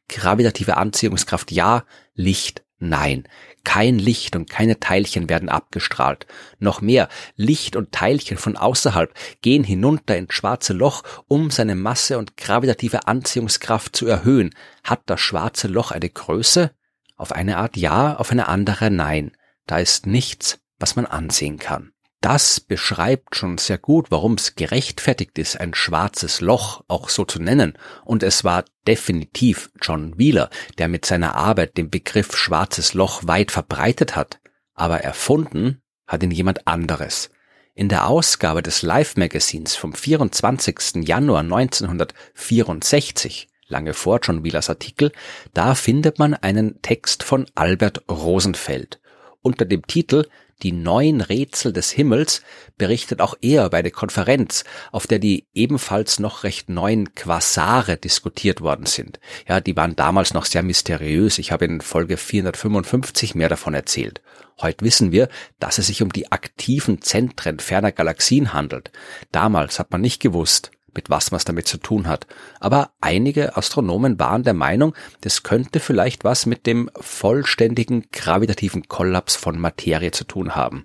Gravitative 0.08 0.76
Anziehungskraft 0.76 1.50
ja, 1.50 1.82
Licht 2.14 2.62
nein. 2.78 3.24
Kein 3.66 3.98
Licht 3.98 4.36
und 4.36 4.48
keine 4.48 4.78
Teilchen 4.78 5.28
werden 5.28 5.48
abgestrahlt. 5.48 6.28
Noch 6.60 6.80
mehr, 6.80 7.08
Licht 7.34 7.74
und 7.74 7.90
Teilchen 7.90 8.38
von 8.38 8.56
außerhalb 8.56 9.12
gehen 9.42 9.64
hinunter 9.64 10.16
ins 10.16 10.34
schwarze 10.34 10.72
Loch, 10.72 11.02
um 11.26 11.50
seine 11.50 11.74
Masse 11.74 12.16
und 12.16 12.36
gravitative 12.36 13.08
Anziehungskraft 13.08 13.96
zu 13.96 14.06
erhöhen. 14.06 14.54
Hat 14.84 15.02
das 15.06 15.20
schwarze 15.20 15.66
Loch 15.66 15.90
eine 15.90 16.08
Größe? 16.08 16.70
Auf 17.16 17.32
eine 17.32 17.56
Art 17.56 17.76
ja, 17.76 18.14
auf 18.14 18.30
eine 18.30 18.46
andere 18.46 18.88
nein. 18.92 19.32
Da 19.66 19.78
ist 19.78 20.06
nichts, 20.06 20.60
was 20.78 20.94
man 20.94 21.04
ansehen 21.04 21.58
kann. 21.58 21.90
Das 22.26 22.58
beschreibt 22.58 23.36
schon 23.36 23.56
sehr 23.56 23.78
gut, 23.78 24.10
warum 24.10 24.34
es 24.34 24.56
gerechtfertigt 24.56 25.38
ist, 25.38 25.60
ein 25.60 25.74
schwarzes 25.74 26.40
Loch 26.40 26.82
auch 26.88 27.08
so 27.08 27.24
zu 27.24 27.40
nennen. 27.40 27.74
Und 28.04 28.24
es 28.24 28.42
war 28.42 28.64
definitiv 28.84 29.70
John 29.80 30.18
Wheeler, 30.18 30.50
der 30.78 30.88
mit 30.88 31.06
seiner 31.06 31.36
Arbeit 31.36 31.76
den 31.76 31.88
Begriff 31.88 32.36
schwarzes 32.36 32.94
Loch 32.94 33.28
weit 33.28 33.52
verbreitet 33.52 34.16
hat. 34.16 34.40
Aber 34.74 35.02
erfunden 35.02 35.80
hat 36.08 36.24
ihn 36.24 36.32
jemand 36.32 36.66
anderes. 36.66 37.30
In 37.76 37.88
der 37.88 38.08
Ausgabe 38.08 38.60
des 38.60 38.82
Life 38.82 39.20
Magazins 39.20 39.76
vom 39.76 39.92
24. 39.92 41.06
Januar 41.06 41.42
1964, 41.42 43.46
lange 43.68 43.94
vor 43.94 44.18
John 44.20 44.42
Wheelers 44.42 44.68
Artikel, 44.68 45.12
da 45.54 45.76
findet 45.76 46.18
man 46.18 46.34
einen 46.34 46.82
Text 46.82 47.22
von 47.22 47.46
Albert 47.54 48.02
Rosenfeld 48.10 48.98
unter 49.42 49.64
dem 49.64 49.86
Titel 49.86 50.26
die 50.62 50.72
neuen 50.72 51.20
Rätsel 51.20 51.72
des 51.72 51.90
Himmels 51.90 52.42
berichtet 52.78 53.20
auch 53.20 53.34
er 53.42 53.68
bei 53.68 53.82
der 53.82 53.90
Konferenz, 53.90 54.64
auf 54.90 55.06
der 55.06 55.18
die 55.18 55.46
ebenfalls 55.52 56.18
noch 56.18 56.44
recht 56.44 56.68
neuen 56.68 57.14
Quasare 57.14 57.96
diskutiert 57.98 58.60
worden 58.60 58.86
sind. 58.86 59.20
Ja, 59.46 59.60
die 59.60 59.76
waren 59.76 59.96
damals 59.96 60.32
noch 60.32 60.46
sehr 60.46 60.62
mysteriös. 60.62 61.38
Ich 61.38 61.52
habe 61.52 61.66
in 61.66 61.80
Folge 61.80 62.16
455 62.16 63.34
mehr 63.34 63.48
davon 63.48 63.74
erzählt. 63.74 64.22
Heute 64.60 64.84
wissen 64.84 65.12
wir, 65.12 65.28
dass 65.58 65.76
es 65.76 65.88
sich 65.88 66.02
um 66.02 66.10
die 66.10 66.32
aktiven 66.32 67.02
Zentren 67.02 67.58
ferner 67.58 67.92
Galaxien 67.92 68.54
handelt. 68.54 68.90
Damals 69.30 69.78
hat 69.78 69.90
man 69.90 70.00
nicht 70.00 70.22
gewusst, 70.22 70.70
mit 70.96 71.10
was 71.10 71.30
man 71.30 71.36
es 71.36 71.44
damit 71.44 71.66
zu 71.68 71.78
tun 71.78 72.08
hat. 72.08 72.26
Aber 72.60 72.92
einige 73.00 73.56
Astronomen 73.56 74.18
waren 74.18 74.42
der 74.42 74.54
Meinung, 74.54 74.94
das 75.20 75.42
könnte 75.42 75.80
vielleicht 75.80 76.24
was 76.24 76.46
mit 76.46 76.66
dem 76.66 76.90
vollständigen 76.98 78.06
gravitativen 78.12 78.88
Kollaps 78.88 79.36
von 79.36 79.58
Materie 79.58 80.10
zu 80.10 80.24
tun 80.24 80.54
haben. 80.54 80.84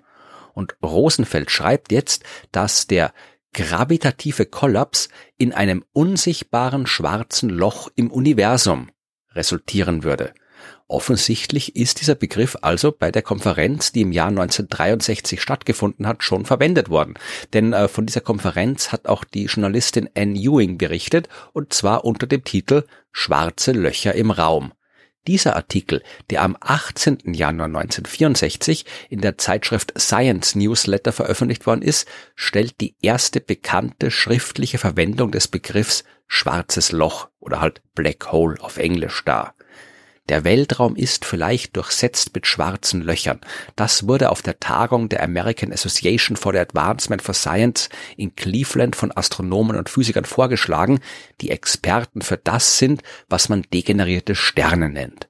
Und 0.53 0.75
Rosenfeld 0.83 1.49
schreibt 1.49 1.91
jetzt, 1.91 2.23
dass 2.51 2.87
der 2.87 3.13
gravitative 3.53 4.45
Kollaps 4.45 5.09
in 5.37 5.53
einem 5.53 5.83
unsichtbaren 5.93 6.87
schwarzen 6.87 7.49
Loch 7.49 7.89
im 7.95 8.11
Universum 8.11 8.89
resultieren 9.33 10.03
würde. 10.03 10.33
Offensichtlich 10.91 11.77
ist 11.77 12.01
dieser 12.01 12.15
Begriff 12.15 12.57
also 12.63 12.91
bei 12.91 13.11
der 13.11 13.21
Konferenz, 13.21 13.93
die 13.93 14.01
im 14.01 14.11
Jahr 14.11 14.27
1963 14.27 15.41
stattgefunden 15.41 16.05
hat, 16.05 16.21
schon 16.21 16.43
verwendet 16.43 16.89
worden. 16.89 17.13
Denn 17.53 17.71
äh, 17.71 17.87
von 17.87 18.05
dieser 18.05 18.19
Konferenz 18.19 18.91
hat 18.91 19.07
auch 19.07 19.23
die 19.23 19.45
Journalistin 19.45 20.09
Anne 20.17 20.37
Ewing 20.37 20.77
berichtet, 20.77 21.29
und 21.53 21.71
zwar 21.71 22.03
unter 22.03 22.27
dem 22.27 22.43
Titel 22.43 22.83
Schwarze 23.13 23.71
Löcher 23.71 24.15
im 24.15 24.31
Raum. 24.31 24.73
Dieser 25.27 25.55
Artikel, 25.55 26.03
der 26.29 26.41
am 26.41 26.57
18. 26.59 27.19
Januar 27.35 27.67
1964 27.67 28.83
in 29.09 29.21
der 29.21 29.37
Zeitschrift 29.37 29.93
Science 29.97 30.55
Newsletter 30.55 31.13
veröffentlicht 31.13 31.65
worden 31.67 31.83
ist, 31.83 32.05
stellt 32.35 32.81
die 32.81 32.97
erste 33.01 33.39
bekannte 33.39 34.11
schriftliche 34.11 34.77
Verwendung 34.77 35.31
des 35.31 35.47
Begriffs 35.47 36.03
schwarzes 36.27 36.91
Loch 36.91 37.29
oder 37.39 37.61
halt 37.61 37.81
Black 37.95 38.33
Hole 38.33 38.57
auf 38.59 38.75
Englisch 38.75 39.23
dar. 39.23 39.55
Der 40.29 40.43
Weltraum 40.43 40.95
ist 40.95 41.25
vielleicht 41.25 41.75
durchsetzt 41.75 42.33
mit 42.33 42.47
schwarzen 42.47 43.01
Löchern. 43.01 43.41
Das 43.75 44.07
wurde 44.07 44.29
auf 44.29 44.41
der 44.41 44.59
Tagung 44.59 45.09
der 45.09 45.23
American 45.23 45.73
Association 45.73 46.37
for 46.37 46.53
the 46.53 46.59
Advancement 46.59 47.21
for 47.21 47.33
Science 47.33 47.89
in 48.17 48.35
Cleveland 48.35 48.95
von 48.95 49.11
Astronomen 49.15 49.77
und 49.77 49.89
Physikern 49.89 50.25
vorgeschlagen, 50.25 50.99
die 51.41 51.49
Experten 51.49 52.21
für 52.21 52.37
das 52.37 52.77
sind, 52.77 53.01
was 53.29 53.49
man 53.49 53.63
degenerierte 53.73 54.35
Sterne 54.35 54.89
nennt. 54.89 55.27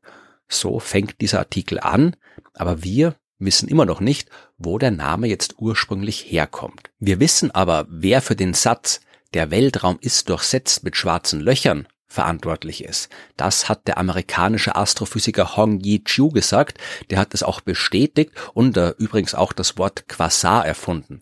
So 0.47 0.79
fängt 0.79 1.21
dieser 1.21 1.39
Artikel 1.39 1.79
an, 1.79 2.15
aber 2.53 2.83
wir 2.83 3.15
wissen 3.39 3.69
immer 3.69 3.85
noch 3.85 4.01
nicht, 4.01 4.29
wo 4.57 4.77
der 4.77 4.91
Name 4.91 5.27
jetzt 5.27 5.55
ursprünglich 5.57 6.25
herkommt. 6.29 6.91
Wir 6.99 7.19
wissen 7.19 7.49
aber, 7.51 7.87
wer 7.89 8.21
für 8.21 8.35
den 8.35 8.53
Satz 8.53 9.01
der 9.33 9.49
Weltraum 9.49 9.97
ist 10.01 10.29
durchsetzt 10.29 10.83
mit 10.83 10.97
schwarzen 10.97 11.39
Löchern 11.39 11.87
verantwortlich 12.11 12.83
ist. 12.83 13.09
Das 13.37 13.69
hat 13.69 13.87
der 13.87 13.97
amerikanische 13.97 14.75
Astrophysiker 14.75 15.55
Hong 15.55 15.79
Yi-Chiu 15.79 16.29
gesagt. 16.29 16.77
Der 17.09 17.17
hat 17.17 17.33
es 17.33 17.41
auch 17.41 17.61
bestätigt 17.61 18.33
und 18.53 18.75
äh, 18.77 18.93
übrigens 18.97 19.33
auch 19.33 19.53
das 19.53 19.77
Wort 19.77 20.07
Quasar 20.07 20.65
erfunden. 20.65 21.21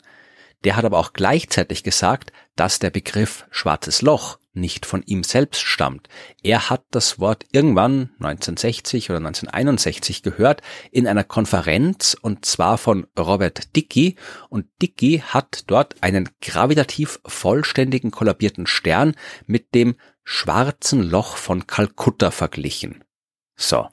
Der 0.63 0.75
hat 0.75 0.83
aber 0.83 0.97
auch 0.97 1.13
gleichzeitig 1.13 1.83
gesagt, 1.83 2.33
dass 2.55 2.79
der 2.79 2.89
Begriff 2.89 3.45
schwarzes 3.49 4.01
Loch 4.01 4.39
nicht 4.53 4.85
von 4.85 5.03
ihm 5.03 5.23
selbst 5.23 5.61
stammt. 5.61 6.09
Er 6.43 6.69
hat 6.69 6.83
das 6.91 7.19
Wort 7.19 7.45
irgendwann 7.51 8.09
1960 8.19 9.09
oder 9.09 9.17
1961 9.17 10.23
gehört 10.23 10.61
in 10.91 11.07
einer 11.07 11.23
Konferenz 11.23 12.17
und 12.19 12.45
zwar 12.45 12.77
von 12.77 13.07
Robert 13.17 13.75
Dickey 13.75 14.15
und 14.49 14.65
Dickey 14.81 15.23
hat 15.25 15.63
dort 15.67 15.95
einen 16.01 16.29
gravitativ 16.41 17.19
vollständigen 17.25 18.11
kollabierten 18.11 18.67
Stern 18.67 19.15
mit 19.45 19.73
dem 19.75 19.95
schwarzen 20.31 21.01
Loch 21.01 21.37
von 21.37 21.65
Kalkutta 21.65 22.29
verglichen. 22.29 23.03
So, 23.55 23.87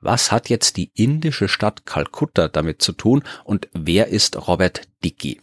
was 0.00 0.32
hat 0.32 0.48
jetzt 0.48 0.78
die 0.78 0.90
indische 0.94 1.48
Stadt 1.48 1.84
Kalkutta 1.84 2.48
damit 2.48 2.80
zu 2.80 2.92
tun 2.92 3.22
und 3.44 3.68
wer 3.74 4.08
ist 4.08 4.48
Robert 4.48 4.88
Dickey? 5.04 5.38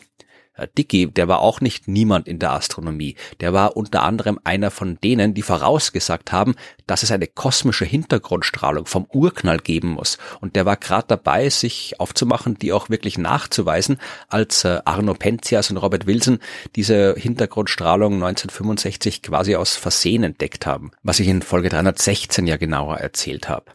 Dickey, 0.67 1.07
der 1.07 1.27
war 1.27 1.39
auch 1.39 1.61
nicht 1.61 1.87
niemand 1.87 2.27
in 2.27 2.39
der 2.39 2.51
Astronomie. 2.51 3.15
Der 3.39 3.53
war 3.53 3.77
unter 3.77 4.03
anderem 4.03 4.39
einer 4.43 4.71
von 4.71 4.97
denen, 5.01 5.33
die 5.33 5.41
vorausgesagt 5.41 6.31
haben, 6.31 6.55
dass 6.87 7.03
es 7.03 7.11
eine 7.11 7.27
kosmische 7.27 7.85
Hintergrundstrahlung 7.85 8.85
vom 8.85 9.05
Urknall 9.11 9.59
geben 9.59 9.89
muss. 9.89 10.17
Und 10.41 10.55
der 10.55 10.65
war 10.65 10.77
gerade 10.77 11.07
dabei, 11.07 11.49
sich 11.49 11.99
aufzumachen, 11.99 12.57
die 12.57 12.73
auch 12.73 12.89
wirklich 12.89 13.17
nachzuweisen, 13.17 13.97
als 14.27 14.63
äh, 14.63 14.79
Arno 14.85 15.13
Penzias 15.13 15.69
und 15.69 15.77
Robert 15.77 16.07
Wilson 16.07 16.39
diese 16.75 17.15
Hintergrundstrahlung 17.17 18.13
1965 18.15 19.21
quasi 19.21 19.55
aus 19.55 19.75
Versehen 19.75 20.23
entdeckt 20.23 20.65
haben, 20.65 20.91
was 21.03 21.19
ich 21.19 21.27
in 21.27 21.41
Folge 21.41 21.69
316 21.69 22.47
ja 22.47 22.57
genauer 22.57 22.97
erzählt 22.97 23.49
habe. 23.49 23.65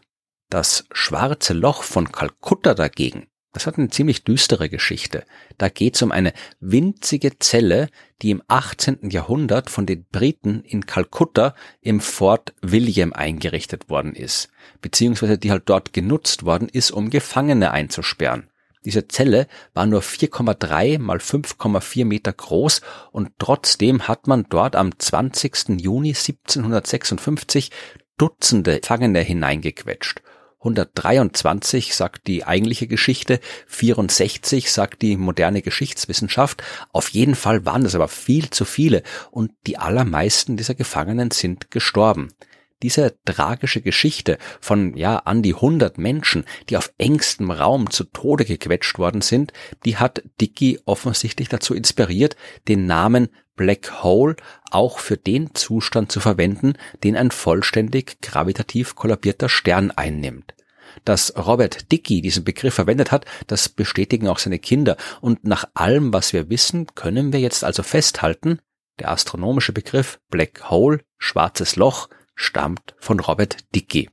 Das 0.49 0.85
schwarze 0.91 1.53
Loch 1.53 1.83
von 1.83 2.11
Kalkutta 2.11 2.75
dagegen, 2.75 3.27
das 3.55 3.67
hat 3.67 3.77
eine 3.77 3.89
ziemlich 3.89 4.25
düstere 4.25 4.67
Geschichte. 4.67 5.23
Da 5.57 5.69
geht 5.69 5.95
es 5.95 6.01
um 6.01 6.11
eine 6.11 6.33
winzige 6.59 7.39
Zelle, 7.39 7.87
die 8.21 8.31
im 8.31 8.43
18. 8.49 9.09
Jahrhundert 9.11 9.69
von 9.69 9.85
den 9.85 10.03
Briten 10.11 10.61
in 10.65 10.85
Kalkutta 10.85 11.55
im 11.79 12.01
Fort 12.01 12.53
William 12.61 13.13
eingerichtet 13.13 13.89
worden 13.89 14.13
ist, 14.13 14.49
beziehungsweise 14.81 15.37
die 15.37 15.51
halt 15.51 15.63
dort 15.67 15.93
genutzt 15.93 16.43
worden 16.43 16.67
ist, 16.67 16.91
um 16.91 17.09
Gefangene 17.09 17.71
einzusperren. 17.71 18.49
Diese 18.83 19.07
Zelle 19.07 19.47
war 19.73 19.85
nur 19.85 20.01
4,3 20.01 20.99
mal 20.99 21.19
5,4 21.19 22.03
Meter 22.03 22.33
groß 22.33 22.81
und 23.13 23.31
trotzdem 23.39 24.09
hat 24.09 24.27
man 24.27 24.47
dort 24.49 24.75
am 24.75 24.99
20. 24.99 25.79
Juni 25.79 26.09
1756 26.09 27.71
Dutzende 28.17 28.81
Gefangene 28.81 29.21
hineingequetscht 29.21 30.21
123 30.65 31.95
sagt 31.95 32.27
die 32.27 32.43
eigentliche 32.43 32.87
Geschichte, 32.87 33.39
64 33.67 34.71
sagt 34.71 35.01
die 35.03 35.15
moderne 35.15 35.61
Geschichtswissenschaft. 35.61 36.63
Auf 36.91 37.09
jeden 37.09 37.35
Fall 37.35 37.65
waren 37.65 37.83
das 37.83 37.95
aber 37.95 38.07
viel 38.07 38.49
zu 38.49 38.65
viele 38.65 39.03
und 39.31 39.51
die 39.67 39.77
allermeisten 39.77 40.57
dieser 40.57 40.75
Gefangenen 40.75 41.31
sind 41.31 41.69
gestorben. 41.69 42.29
Diese 42.83 43.15
tragische 43.23 43.81
Geschichte 43.81 44.37
von, 44.59 44.97
ja, 44.97 45.17
an 45.19 45.41
die 45.41 45.55
100 45.55 45.97
Menschen, 45.97 46.43
die 46.69 46.77
auf 46.77 46.91
engstem 46.97 47.49
Raum 47.49 47.89
zu 47.89 48.03
Tode 48.03 48.43
gequetscht 48.43 48.99
worden 48.99 49.21
sind, 49.21 49.53
die 49.85 49.97
hat 49.97 50.23
Dickey 50.41 50.79
offensichtlich 50.85 51.47
dazu 51.47 51.73
inspiriert, 51.73 52.35
den 52.67 52.85
Namen 52.85 53.29
Black 53.55 54.03
Hole 54.03 54.35
auch 54.71 54.99
für 54.99 55.15
den 55.15 55.55
Zustand 55.55 56.11
zu 56.11 56.19
verwenden, 56.19 56.73
den 57.03 57.15
ein 57.15 57.31
vollständig 57.31 58.19
gravitativ 58.21 58.95
kollabierter 58.95 59.47
Stern 59.47 59.91
einnimmt. 59.91 60.54
Dass 61.03 61.35
Robert 61.35 61.91
Dickey 61.91 62.21
diesen 62.21 62.43
Begriff 62.43 62.75
verwendet 62.75 63.11
hat, 63.11 63.25
das 63.47 63.69
bestätigen 63.69 64.27
auch 64.27 64.39
seine 64.39 64.59
Kinder. 64.59 64.97
Und 65.21 65.43
nach 65.43 65.65
allem, 65.73 66.13
was 66.13 66.33
wir 66.33 66.49
wissen, 66.49 66.87
können 66.95 67.33
wir 67.33 67.39
jetzt 67.39 67.63
also 67.63 67.83
festhalten, 67.83 68.59
der 68.99 69.11
astronomische 69.11 69.73
Begriff 69.73 70.19
Black 70.29 70.69
Hole, 70.69 71.01
schwarzes 71.17 71.75
Loch, 71.75 72.09
stammt 72.35 72.95
von 72.99 73.19
Robert 73.19 73.57
Dickey. 73.73 74.09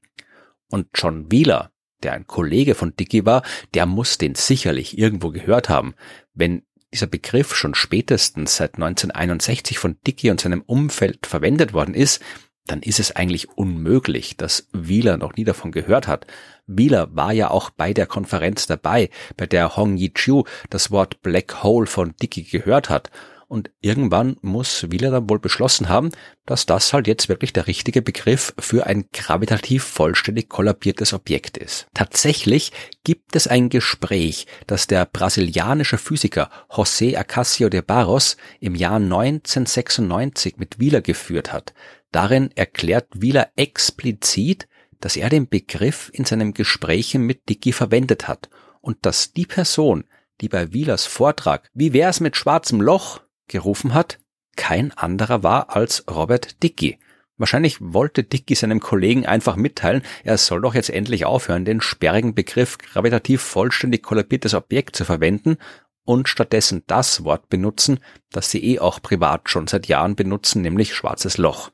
Und 0.70 0.88
John 0.94 1.30
Wheeler, 1.30 1.70
der 2.02 2.12
ein 2.14 2.26
Kollege 2.26 2.74
von 2.74 2.96
Dickey 2.96 3.24
war, 3.24 3.42
der 3.74 3.86
muss 3.86 4.18
den 4.18 4.34
sicherlich 4.34 4.98
irgendwo 4.98 5.30
gehört 5.30 5.68
haben. 5.68 5.94
Wenn 6.34 6.62
dieser 6.92 7.06
Begriff 7.06 7.54
schon 7.54 7.74
spätestens 7.74 8.56
seit 8.56 8.74
1961 8.74 9.78
von 9.78 9.98
Dickey 10.06 10.30
und 10.30 10.40
seinem 10.40 10.62
Umfeld 10.62 11.26
verwendet 11.26 11.72
worden 11.72 11.94
ist, 11.94 12.20
dann 12.66 12.80
ist 12.80 13.00
es 13.00 13.12
eigentlich 13.12 13.48
unmöglich, 13.50 14.36
dass 14.36 14.68
Wheeler 14.72 15.16
noch 15.16 15.34
nie 15.34 15.44
davon 15.44 15.72
gehört 15.72 16.06
hat. 16.06 16.26
Wheeler 16.66 17.14
war 17.14 17.32
ja 17.32 17.50
auch 17.50 17.70
bei 17.70 17.92
der 17.92 18.06
Konferenz 18.06 18.66
dabei, 18.66 19.10
bei 19.36 19.46
der 19.46 19.76
Hong 19.76 19.96
Yi-Chiu 19.96 20.44
das 20.70 20.90
Wort 20.90 21.22
Black 21.22 21.62
Hole 21.62 21.86
von 21.86 22.14
Dickey 22.20 22.42
gehört 22.42 22.88
hat. 22.90 23.10
Und 23.52 23.70
irgendwann 23.82 24.38
muss 24.40 24.90
Wheeler 24.90 25.10
dann 25.10 25.28
wohl 25.28 25.38
beschlossen 25.38 25.90
haben, 25.90 26.10
dass 26.46 26.64
das 26.64 26.94
halt 26.94 27.06
jetzt 27.06 27.28
wirklich 27.28 27.52
der 27.52 27.66
richtige 27.66 28.00
Begriff 28.00 28.54
für 28.58 28.86
ein 28.86 29.04
gravitativ 29.12 29.84
vollständig 29.84 30.48
kollabiertes 30.48 31.12
Objekt 31.12 31.58
ist. 31.58 31.86
Tatsächlich 31.92 32.72
gibt 33.04 33.36
es 33.36 33.46
ein 33.46 33.68
Gespräch, 33.68 34.46
das 34.66 34.86
der 34.86 35.04
brasilianische 35.04 35.98
Physiker 35.98 36.48
José 36.70 37.18
Acasio 37.18 37.68
de 37.68 37.82
Barros 37.82 38.38
im 38.58 38.74
Jahr 38.74 38.96
1996 38.96 40.56
mit 40.56 40.78
Wheeler 40.78 41.02
geführt 41.02 41.52
hat. 41.52 41.74
Darin 42.10 42.50
erklärt 42.54 43.08
Wheeler 43.12 43.50
explizit, 43.56 44.66
dass 45.02 45.16
er 45.16 45.28
den 45.28 45.48
Begriff 45.48 46.10
in 46.14 46.24
seinem 46.24 46.54
Gesprächen 46.54 47.22
mit 47.22 47.48
Dickey 47.48 47.72
verwendet 47.72 48.28
hat 48.28 48.48
und 48.80 49.04
dass 49.04 49.32
die 49.32 49.46
Person, 49.46 50.04
die 50.40 50.48
bei 50.48 50.72
Wheelers 50.72 51.04
Vortrag 51.04 51.68
Wie 51.74 51.92
wär's 51.92 52.20
mit 52.20 52.36
schwarzem 52.36 52.80
Loch 52.80 53.20
gerufen 53.48 53.94
hat, 53.94 54.18
kein 54.56 54.92
anderer 54.92 55.42
war 55.42 55.74
als 55.74 56.04
Robert 56.08 56.62
Dickey. 56.62 56.98
Wahrscheinlich 57.36 57.78
wollte 57.80 58.22
Dickey 58.22 58.54
seinem 58.54 58.78
Kollegen 58.78 59.26
einfach 59.26 59.56
mitteilen, 59.56 60.02
er 60.22 60.38
soll 60.38 60.60
doch 60.60 60.74
jetzt 60.74 60.90
endlich 60.90 61.24
aufhören, 61.24 61.64
den 61.64 61.80
sperrigen 61.80 62.34
Begriff 62.34 62.78
gravitativ 62.78 63.42
vollständig 63.42 64.02
kollabiertes 64.04 64.54
Objekt 64.54 64.94
zu 64.94 65.04
verwenden 65.04 65.56
und 66.04 66.28
stattdessen 66.28 66.84
das 66.86 67.24
Wort 67.24 67.48
benutzen, 67.48 67.98
das 68.30 68.50
sie 68.50 68.62
eh 68.64 68.78
auch 68.78 69.02
privat 69.02 69.50
schon 69.50 69.66
seit 69.66 69.88
Jahren 69.88 70.14
benutzen, 70.14 70.62
nämlich 70.62 70.94
schwarzes 70.94 71.38
Loch. 71.38 71.70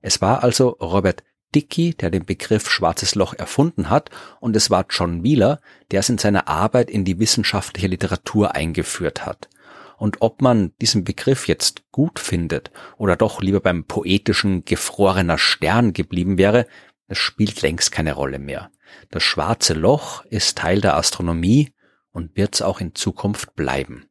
Es 0.00 0.20
war 0.20 0.42
also 0.42 0.70
Robert 0.80 1.22
Dickey, 1.54 1.94
der 1.94 2.10
den 2.10 2.24
Begriff 2.24 2.70
schwarzes 2.70 3.14
Loch 3.14 3.34
erfunden 3.34 3.90
hat, 3.90 4.10
und 4.40 4.56
es 4.56 4.70
war 4.70 4.86
John 4.90 5.22
Wheeler, 5.22 5.60
der 5.90 6.00
es 6.00 6.08
in 6.08 6.18
seiner 6.18 6.48
Arbeit 6.48 6.90
in 6.90 7.04
die 7.04 7.18
wissenschaftliche 7.18 7.88
Literatur 7.88 8.54
eingeführt 8.54 9.24
hat. 9.24 9.48
Und 9.96 10.18
ob 10.20 10.42
man 10.42 10.72
diesen 10.80 11.04
Begriff 11.04 11.48
jetzt 11.48 11.90
gut 11.90 12.18
findet 12.18 12.70
oder 12.98 13.16
doch 13.16 13.40
lieber 13.40 13.60
beim 13.60 13.84
poetischen 13.84 14.64
gefrorener 14.64 15.38
Stern 15.38 15.94
geblieben 15.94 16.36
wäre, 16.36 16.66
das 17.08 17.18
spielt 17.18 17.62
längst 17.62 17.92
keine 17.92 18.12
Rolle 18.12 18.38
mehr. 18.38 18.70
Das 19.10 19.22
schwarze 19.22 19.74
Loch 19.74 20.24
ist 20.26 20.58
Teil 20.58 20.80
der 20.80 20.96
Astronomie 20.96 21.72
und 22.10 22.36
wird's 22.36 22.62
auch 22.62 22.80
in 22.80 22.94
Zukunft 22.94 23.54
bleiben. 23.54 24.06